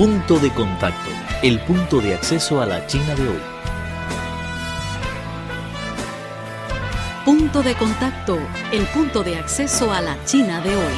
[0.00, 1.10] Punto de contacto,
[1.42, 3.40] el punto de acceso a la China de hoy.
[7.26, 8.38] Punto de contacto,
[8.72, 10.94] el punto de acceso a la China de hoy.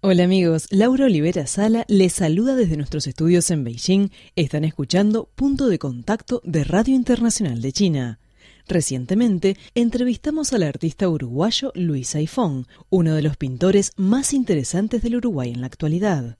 [0.00, 4.08] Hola amigos, Laura Olivera Sala les saluda desde nuestros estudios en Beijing.
[4.34, 8.21] Están escuchando Punto de Contacto de Radio Internacional de China.
[8.68, 15.50] Recientemente entrevistamos al artista uruguayo Luis Aifón, uno de los pintores más interesantes del Uruguay
[15.52, 16.38] en la actualidad.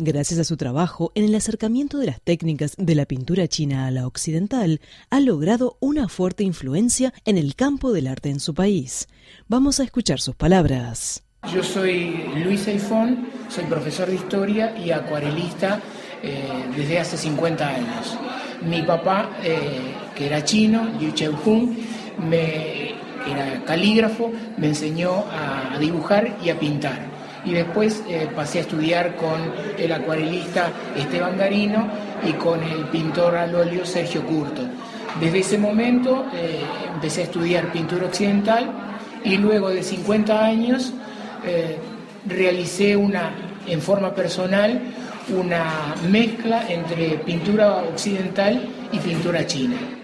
[0.00, 3.90] Gracias a su trabajo en el acercamiento de las técnicas de la pintura china a
[3.90, 9.08] la occidental, ha logrado una fuerte influencia en el campo del arte en su país.
[9.48, 11.24] Vamos a escuchar sus palabras.
[11.52, 15.80] Yo soy Luis Aifón, soy profesor de historia y acuarelista
[16.22, 18.16] eh, desde hace 50 años.
[18.62, 21.76] Mi papá, eh, que era chino, Liu Cheu-hung,
[22.28, 22.90] me,
[23.30, 26.98] era calígrafo, me enseñó a, dibujar y a pintar.
[27.44, 29.40] Y después eh, pasé a estudiar con
[29.78, 31.88] el acuarelista Esteban Garino
[32.28, 34.62] y con el pintor al óleo Sergio Curto.
[35.20, 36.60] Desde ese momento eh,
[36.92, 38.70] empecé a estudiar pintura occidental
[39.22, 40.92] y luego de 50 años
[42.26, 43.30] realicé una,
[43.66, 44.82] en forma personal
[45.30, 49.97] una mezcla entre pintura occidental y pintura china.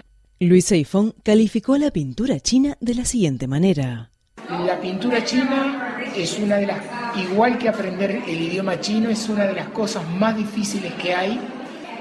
[0.45, 4.11] Luis Seifón calificó la pintura china de la siguiente manera.
[4.47, 6.77] La pintura china es una de las,
[7.17, 11.39] igual que aprender el idioma chino, es una de las cosas más difíciles que hay,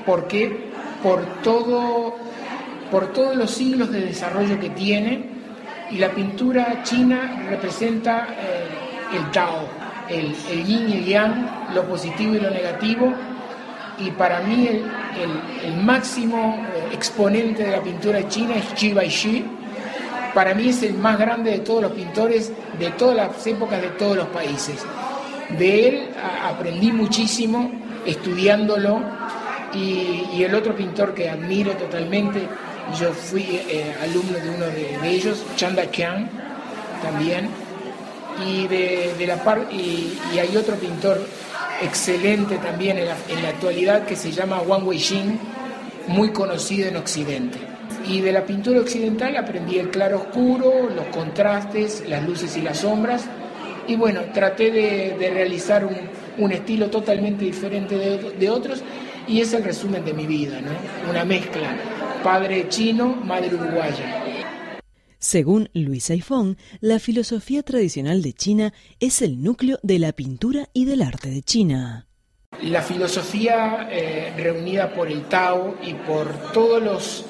[0.05, 0.70] porque
[1.03, 2.17] por todo,
[2.91, 5.25] por todos los siglos de desarrollo que tiene,
[5.91, 9.67] y la pintura china representa eh, el Tao,
[10.11, 10.34] el,
[10.67, 13.11] yin y el yang, lo positivo y lo negativo,
[13.98, 14.69] y para mí
[15.62, 19.45] el, máximo eh, exponente de la pintura china es Xi Baishi.
[20.34, 23.89] Para mí es el más grande de todos los pintores de todas las épocas de
[23.91, 24.84] todos los países.
[25.59, 26.11] De él
[26.42, 27.70] aprendí muchísimo
[28.04, 29.00] estudiándolo
[29.75, 32.49] y, el otro pintor que admiro totalmente,
[32.99, 36.28] yo fui eh, alumno de uno de, ellos, Chanda Qian,
[37.03, 37.49] también,
[38.47, 39.38] y, de, la
[39.71, 41.21] y, y, hay otro pintor
[41.84, 45.39] excelente también en la, actualidad que se llama Wang Weijing,
[46.09, 47.59] muy conocido en Occidente.
[48.06, 52.78] Y de la pintura occidental aprendí el claro oscuro, los contrastes, las luces y las
[52.78, 53.25] sombras.
[53.87, 55.87] Y bueno, traté de, realizar
[56.39, 58.83] un, estilo totalmente diferente de, otros
[59.27, 61.11] y es el resumen de mi vida, ¿no?
[61.11, 61.69] Una mezcla,
[62.22, 64.23] padre chino, madre uruguaya.
[65.24, 70.84] Según Luis Aifón, la filosofía tradicional de China es el núcleo de la pintura y
[70.84, 72.06] del arte de China.
[72.60, 77.24] La filosofía eh, reunida por el Tao y por todos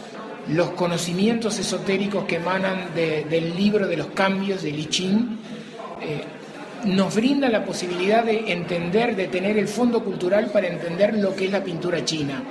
[0.48, 5.38] los, conocimientos esotéricos que emanan del libro de los cambios de Li Ching
[6.02, 6.24] eh,
[6.86, 11.44] nos brinda la posibilidad de entender, de tener el fondo cultural para entender lo que
[11.44, 12.42] es la pintura china.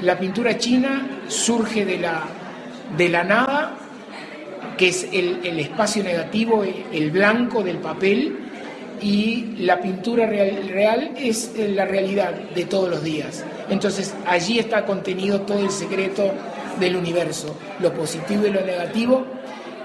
[0.00, 1.98] La pintura china surge de
[3.08, 3.85] la nada
[4.76, 8.46] que es el, espacio negativo, el blanco del papel,
[9.00, 13.44] y la pintura real, real, es la realidad de todos los días.
[13.68, 16.32] Entonces allí está contenido todo el secreto
[16.80, 19.26] del universo, lo positivo y lo negativo,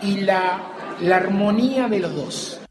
[0.02, 0.62] y la,
[1.02, 2.62] la armonía de los dos.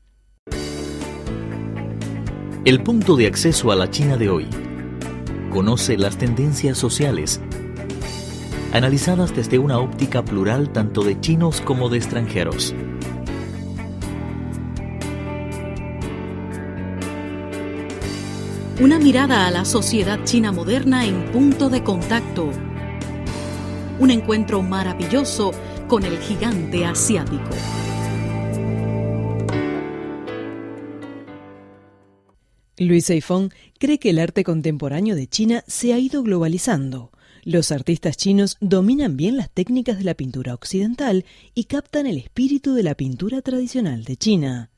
[2.65, 4.47] El punto de acceso a la China de hoy.
[5.51, 7.41] Conoce las tendencias sociales
[8.73, 12.75] analizadas desde una óptica plural tanto de chinos como de extranjeros.
[18.81, 22.51] Una mirada a la sociedad china moderna en punto de contacto.
[23.99, 25.53] Un encuentro maravilloso
[25.87, 27.51] con el gigante asiático.
[32.79, 37.11] Luis Seifón cree que el arte contemporáneo de China se ha ido globalizando
[37.45, 41.25] los artistas chinos dominan bien las técnicas de la pintura occidental
[41.55, 44.71] y captan el espíritu de la pintura tradicional de China.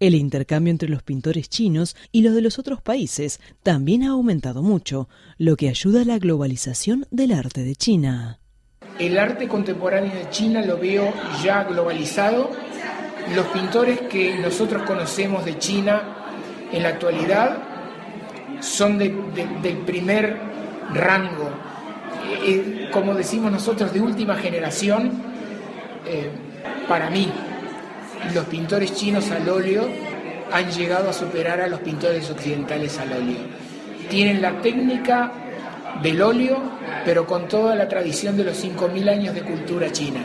[0.00, 4.62] El intercambio entre los pintores chinos y los de los otros países también ha aumentado
[4.62, 8.40] mucho, lo que ayuda a la globalización del arte de China.
[8.98, 11.12] El arte contemporáneo de China lo veo
[11.42, 12.50] ya globalizado.
[13.34, 16.02] Los pintores que nosotros conocemos de China
[16.72, 17.62] en la actualidad
[18.60, 20.38] son del primer
[20.94, 21.69] rango
[22.92, 25.12] como decimos nosotros, de última generación,
[26.06, 26.30] eh,
[26.88, 27.30] para mí,
[28.34, 29.88] los pintores chinos al óleo
[30.52, 33.38] han llegado a superar a los pintores occidentales al óleo.
[34.08, 35.32] Tienen la técnica
[36.02, 36.58] del óleo,
[37.04, 40.20] pero con toda la tradición de los 5.000 años de cultura china.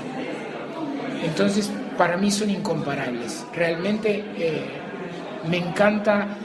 [1.24, 3.46] Entonces, para mí son incomparables.
[3.54, 4.64] Realmente eh,
[5.50, 6.38] me encanta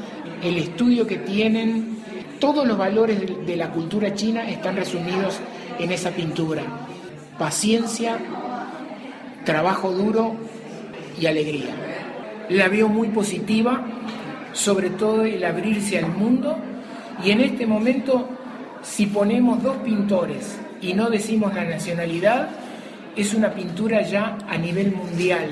[0.42, 1.99] el estudio que tienen.
[2.40, 5.38] Todos los valores de la cultura china están resumidos
[5.78, 6.62] en esa pintura.
[7.38, 8.16] Paciencia,
[9.44, 10.36] trabajo duro
[11.20, 11.74] y alegría.
[12.48, 13.84] La veo muy positiva,
[14.54, 16.56] sobre todo el abrirse al mundo
[17.22, 18.26] y en este momento
[18.82, 22.48] si ponemos dos pintores y no decimos la nacionalidad,
[23.16, 25.50] es una pintura ya a nivel mundial.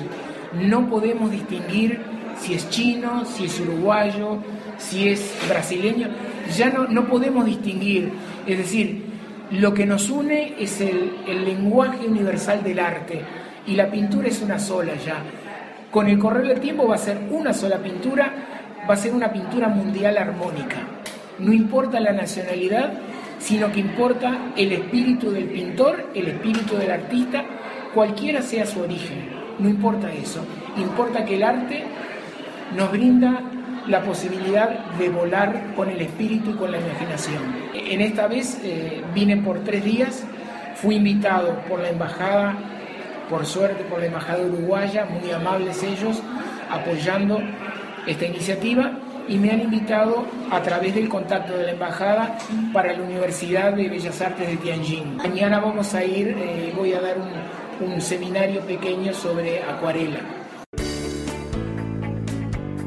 [0.59, 2.01] No podemos distinguir
[2.39, 4.39] si es chino, si es uruguayo,
[4.79, 6.07] si es brasileño.
[6.55, 8.11] Ya no, podemos distinguir.
[8.45, 9.03] Es decir,
[9.51, 13.21] lo que nos une es el, el lenguaje universal del arte
[13.67, 15.23] y la pintura es una sola ya.
[15.91, 18.33] Con el correr del tiempo va a ser una sola pintura,
[18.87, 20.77] va a ser una pintura mundial armónica.
[21.39, 22.93] No importa la nacionalidad,
[23.39, 27.43] sino que importa el espíritu del pintor, el espíritu del artista,
[27.93, 29.29] cualquiera sea su origen.
[29.57, 30.41] No importa eso,
[30.77, 31.83] importa que el arte
[32.75, 33.41] nos brinda
[33.89, 37.41] la posibilidad de volar con el espíritu y con la imaginación.
[37.73, 40.23] En esta vez eh, vine por tres días,
[40.75, 42.55] fui invitado por la embajada,
[43.29, 46.21] por suerte por la embajada uruguaya, muy amables ellos,
[46.69, 47.41] apoyando
[48.05, 48.91] esta iniciativa
[49.27, 52.37] y me han invitado a través del contacto de la embajada
[52.71, 55.17] para la Universidad de Bellas Artes de Tianjin.
[55.17, 60.38] Mañana vamos a ir, eh, voy a dar un, un seminario pequeño sobre acuarela.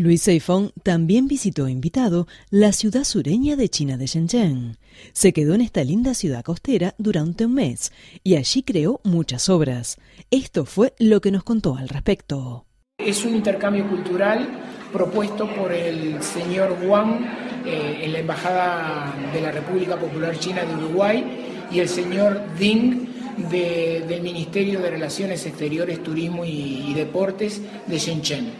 [0.00, 4.78] Luis Seifong también visitó invitado la ciudad sureña de China de Shenzhen.
[5.12, 9.98] Se quedó en esta linda ciudad costera durante un mes y allí creó muchas obras.
[10.30, 12.66] Esto fue lo que nos contó al respecto.
[12.98, 14.48] Es un intercambio cultural
[14.92, 17.20] propuesto por el señor Wang
[17.66, 23.06] eh, en la Embajada de la República Popular China de Uruguay y el señor Ding
[23.50, 28.50] de, del Ministerio de Relaciones Exteriores, Turismo y, Deportes de Shenzhen.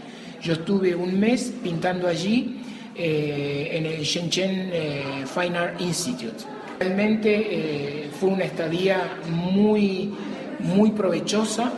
[0.42, 2.60] Yo estuve un mes pintando allí
[2.94, 6.44] eh, en el Shenzhen eh, Fine Art Institute.
[6.78, 10.12] Realmente eh, fue una estadía muy,
[10.60, 11.72] muy provechosa,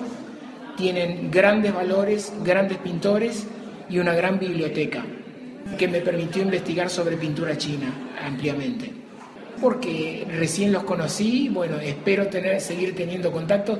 [0.76, 3.46] tienen grandes valores, grandes pintores
[3.88, 5.04] y una gran biblioteca
[5.76, 7.92] que me permitió investigar sobre pintura china
[8.24, 8.90] ampliamente.
[9.60, 13.78] Porque recién los conocí, bueno, espero tener, seguir teniendo contacto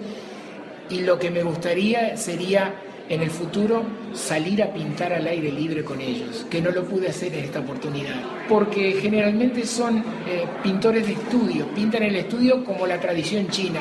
[0.90, 2.74] y lo que me gustaría sería
[3.08, 3.82] en el futuro
[4.12, 7.60] salir a pintar al aire libre con ellos, que no lo pude hacer en esta
[7.60, 8.16] oportunidad,
[8.48, 13.80] porque generalmente son eh, pintores de estudio, pintan el estudio como la tradición china.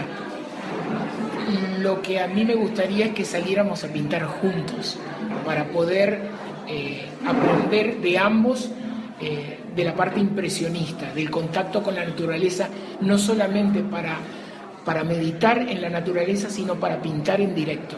[1.79, 4.97] Lo que a mí me gustaría es que saliéramos a pintar juntos,
[5.45, 6.19] para poder
[6.68, 8.69] eh, aprender de ambos
[9.21, 12.68] eh, de la parte impresionista, del contacto con la naturaleza,
[13.01, 14.18] no solamente para,
[14.83, 17.97] para meditar en la naturaleza, sino para pintar en directo.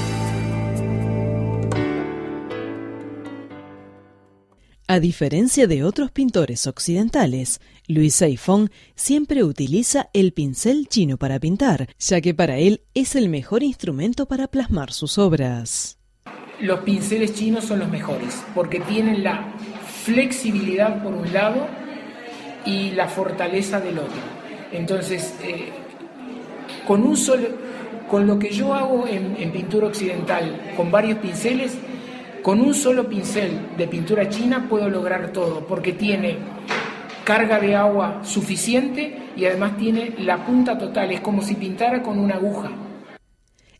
[4.91, 11.87] A diferencia de otros pintores occidentales, Luis Seifong siempre utiliza el pincel chino para pintar,
[11.97, 15.97] ya que para él es el mejor instrumento para plasmar sus obras.
[16.59, 19.53] Los pinceles chinos son los mejores porque tienen la
[20.03, 21.67] flexibilidad por un lado
[22.65, 24.21] y la fortaleza del otro.
[24.73, 25.69] Entonces, eh,
[26.85, 27.47] con un solo,
[28.09, 31.77] con lo que yo hago en pintura occidental, con varios pinceles,
[32.41, 36.37] con un solo pincel de pintura china puedo lograr todo, porque tiene
[37.23, 42.19] carga de agua suficiente y además tiene la punta total, es como si pintara con
[42.19, 42.71] una aguja.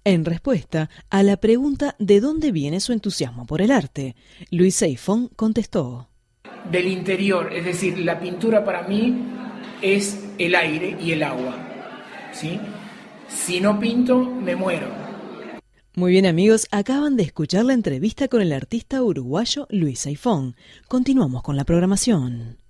[0.03, 4.15] En respuesta a la pregunta de dónde viene su entusiasmo por el arte,
[4.49, 6.07] Luis Seifón contestó.
[6.71, 9.15] Del interior, es decir, la pintura para mí
[9.81, 11.55] es el aire y el agua.
[12.31, 12.59] ¿sí?
[13.27, 15.00] Si no pinto, me muero.
[15.93, 20.55] Muy bien amigos, acaban de escuchar la entrevista con el artista uruguayo Luis Saifón.
[20.87, 22.60] Continuamos con la programación.